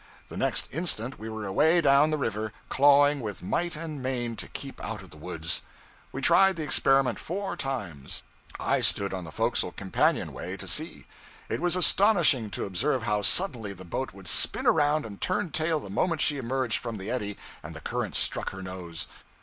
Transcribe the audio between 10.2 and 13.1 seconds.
way to see. It was astonishing to observe